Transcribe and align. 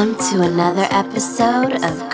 Welcome 0.00 0.26
to 0.32 0.40
another 0.50 0.86
episode 0.90 1.72
of 1.84 2.10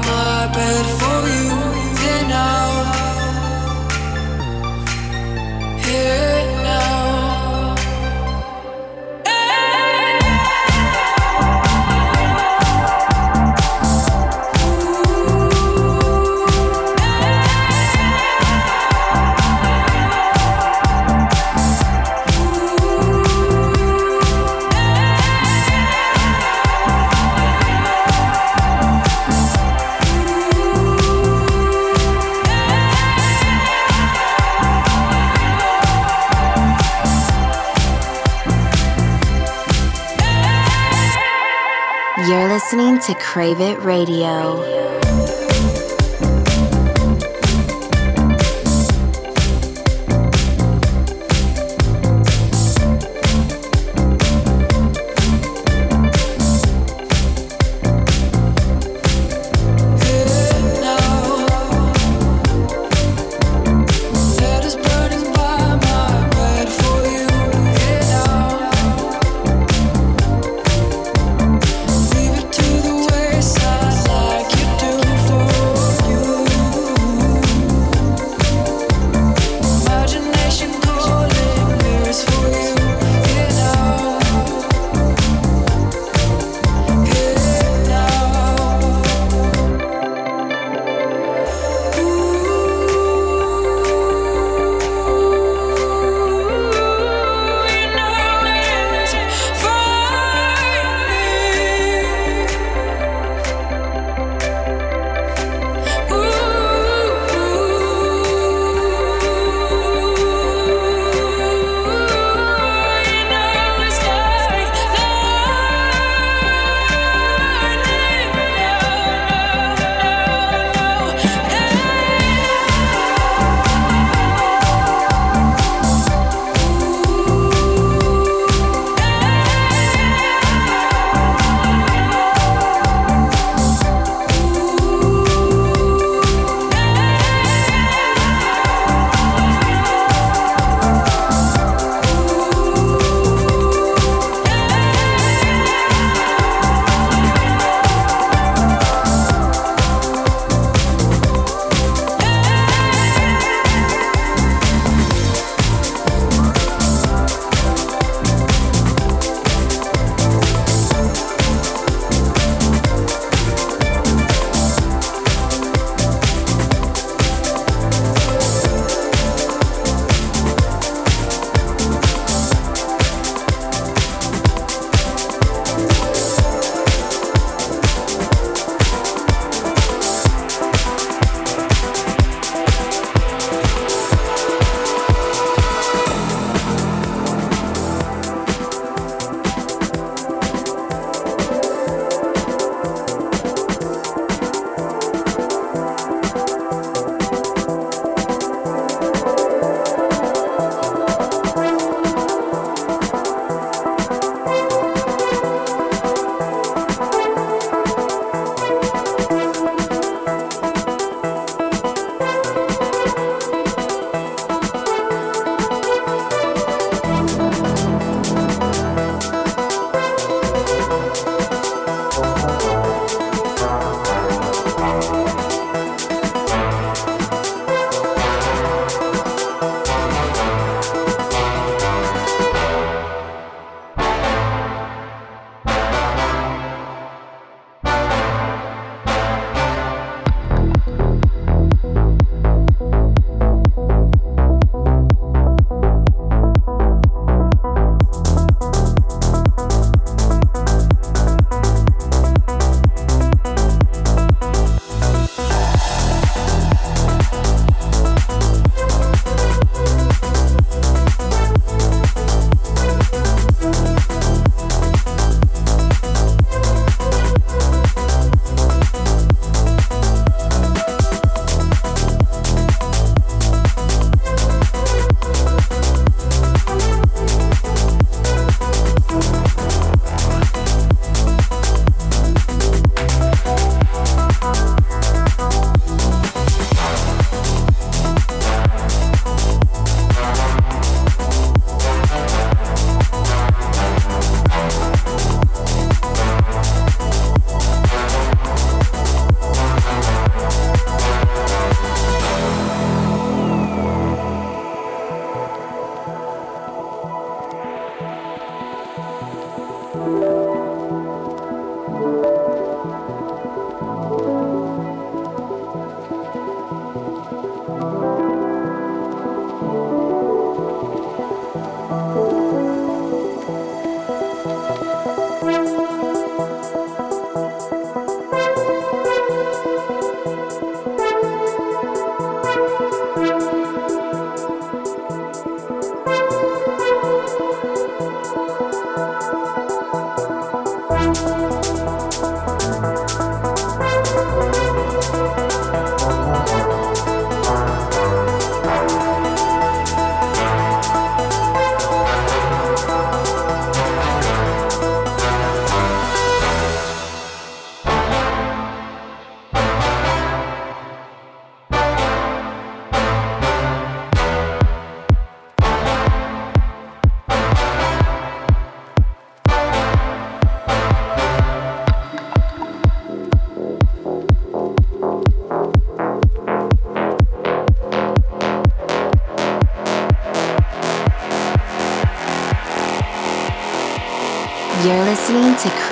my 0.00 0.46
bed 0.52 0.86
for 1.00 1.28
you, 1.28 1.50
then 2.00 2.32
i 2.32 2.73
Crave 43.44 43.60
It 43.60 43.80
Radio. 43.82 44.83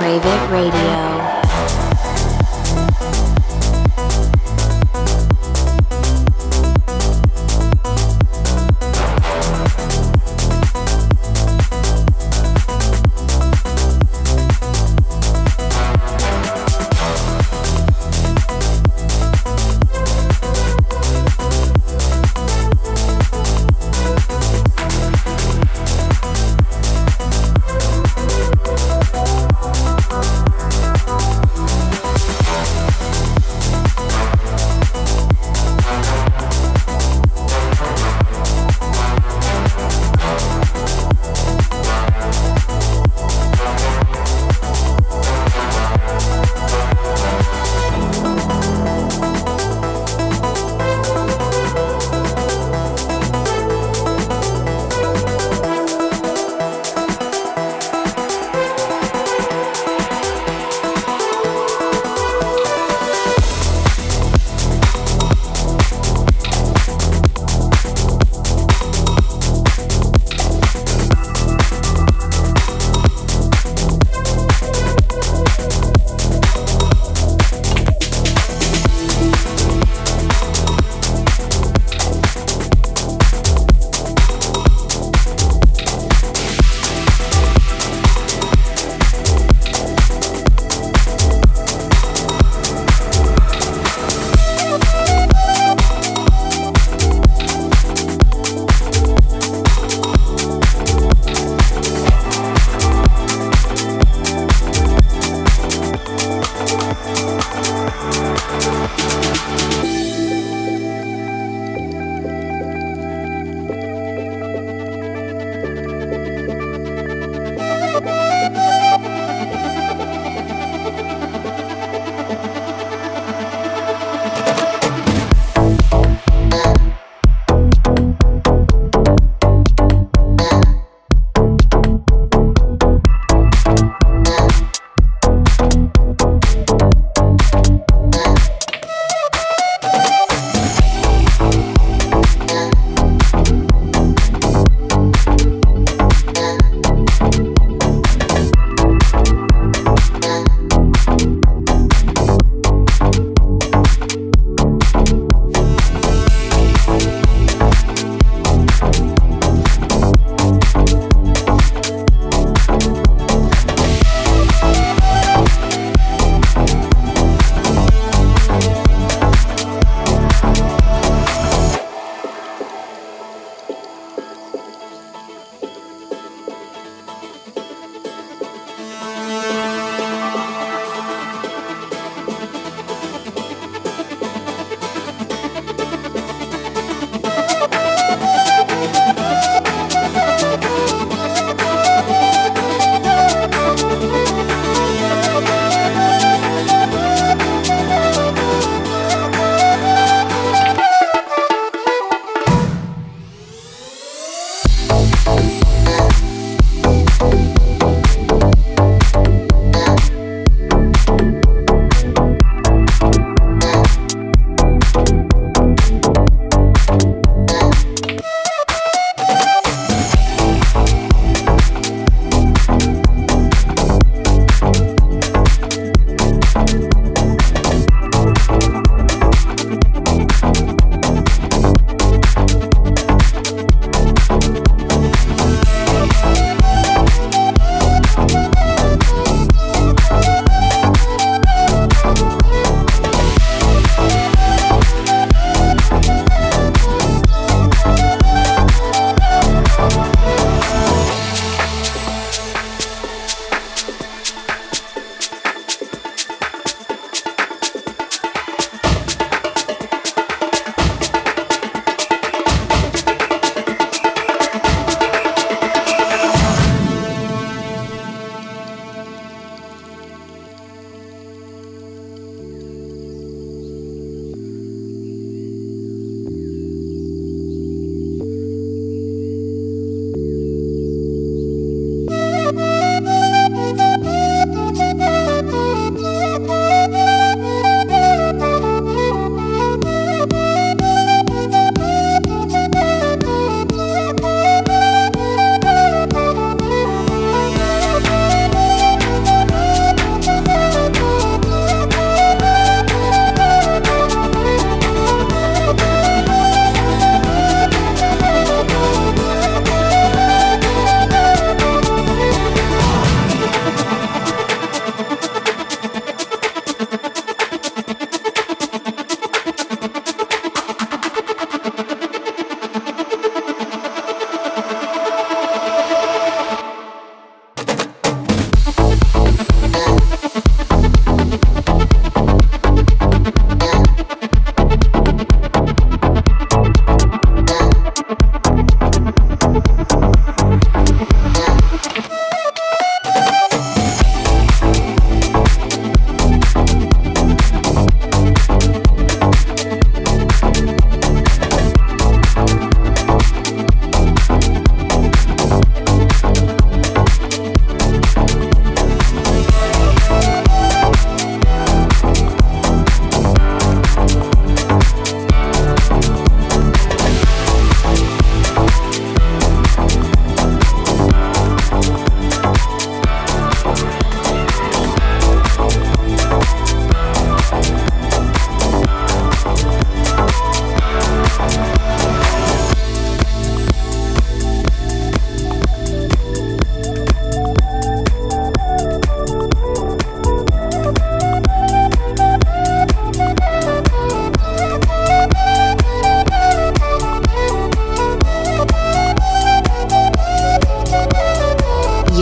Crave 0.02 0.25
It 0.26 0.50
Radio. 0.50 1.12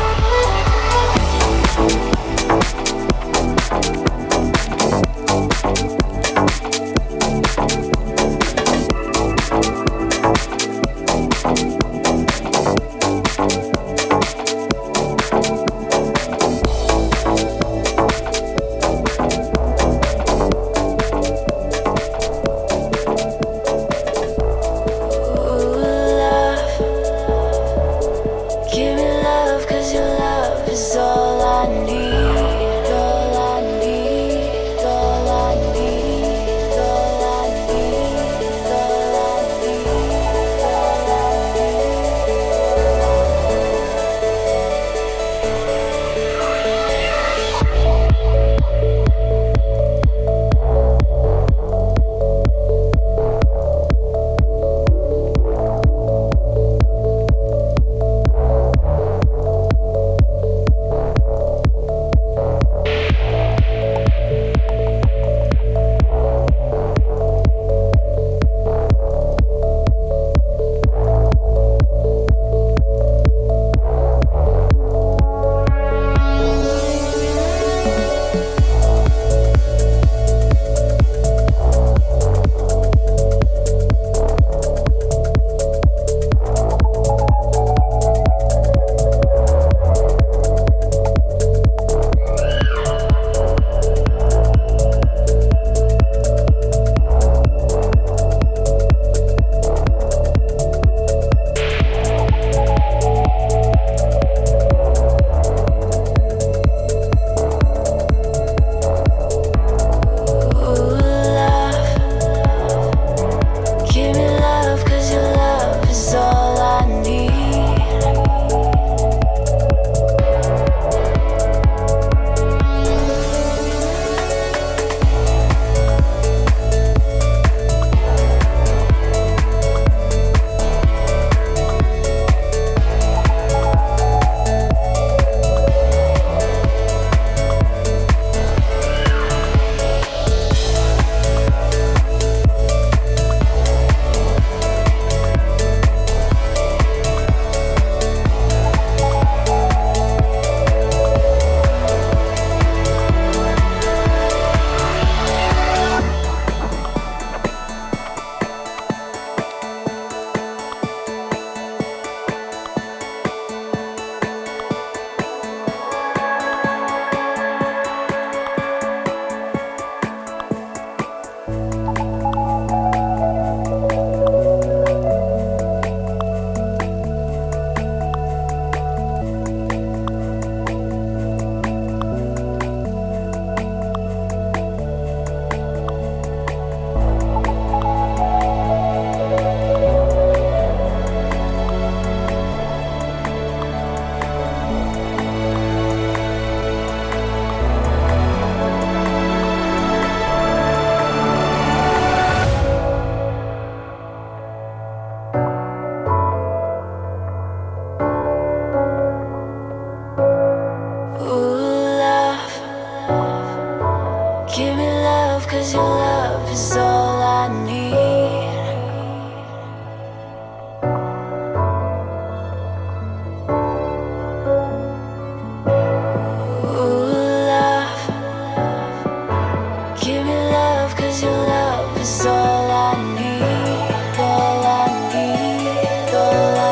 your 236.15 236.23
life. 236.29 236.64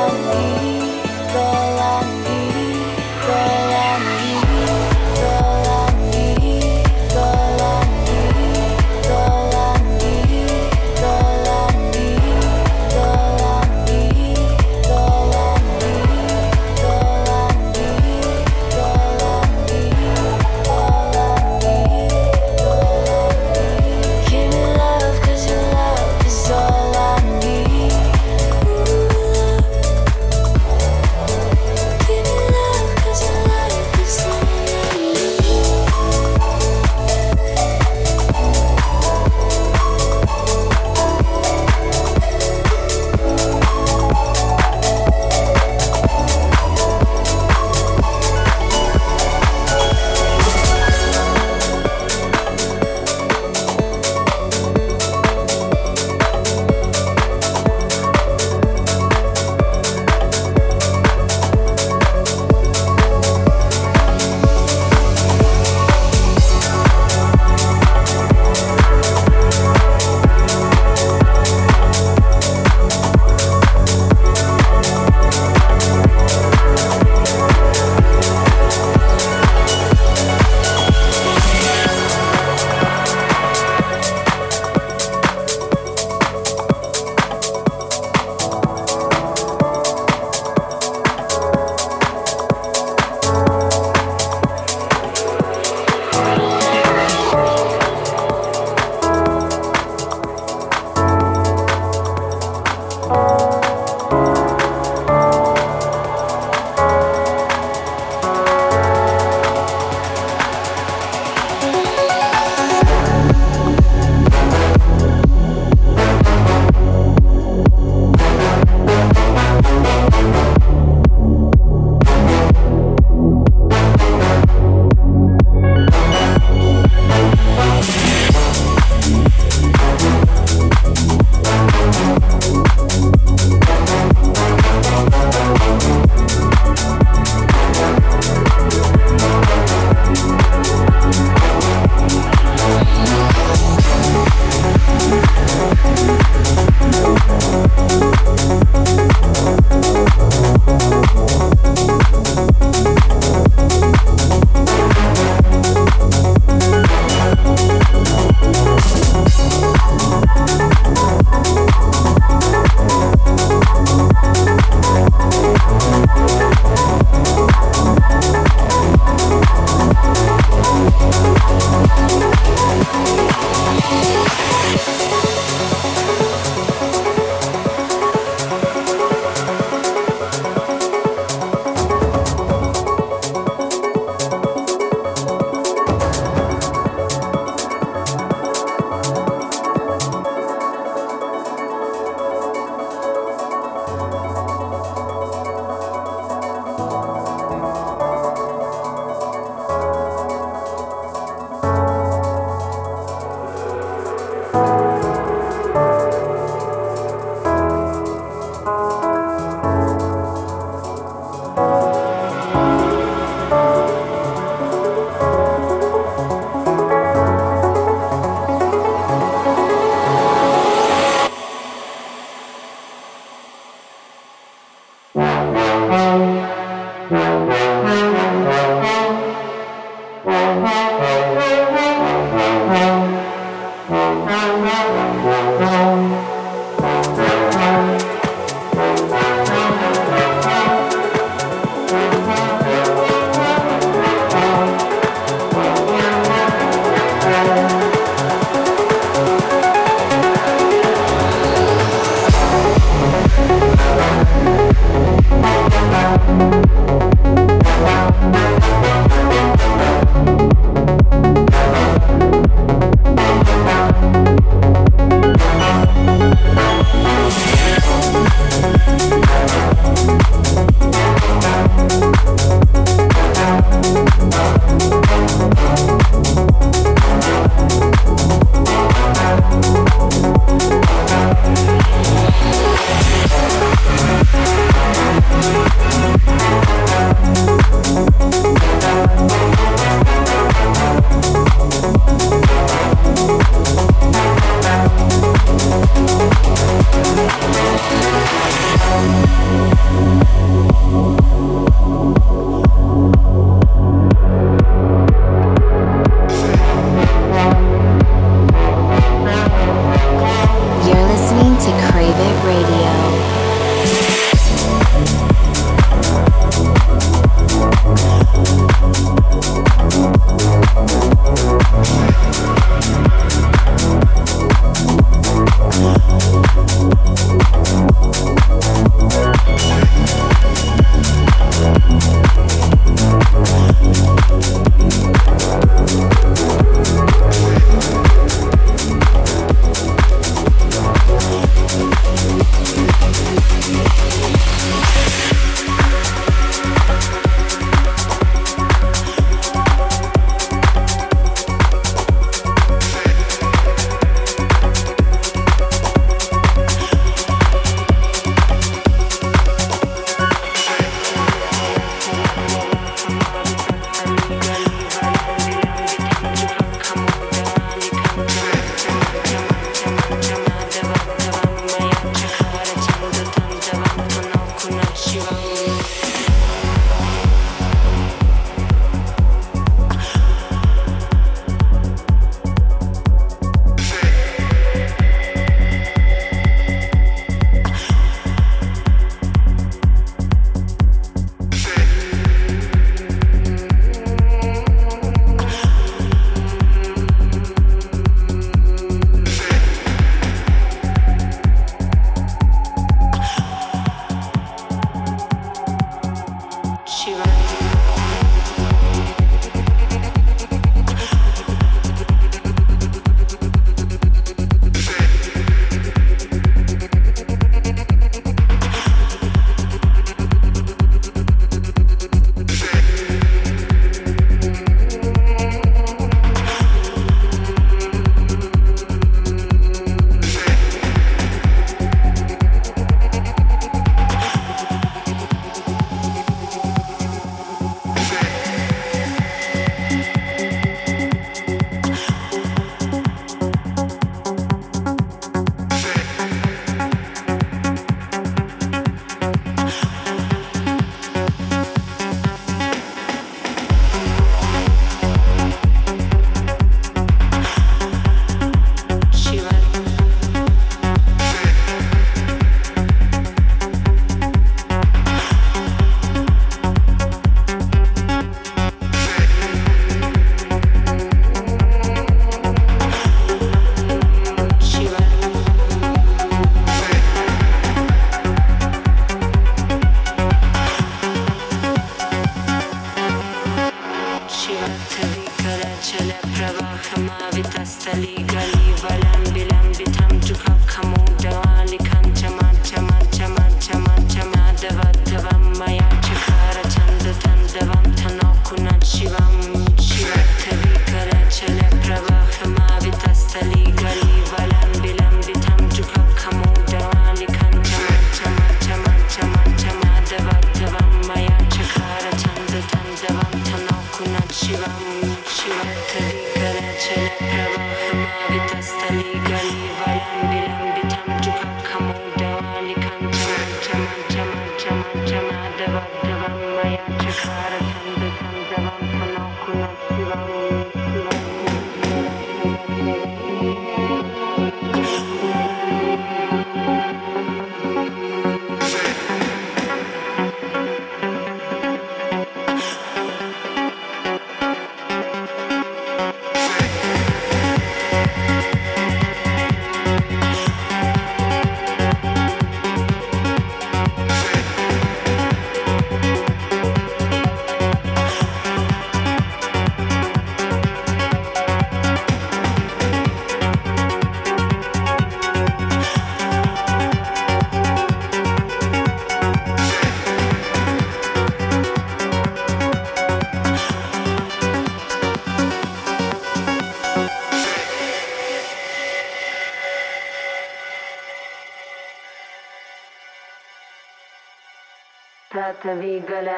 feliz. 487.85 488.32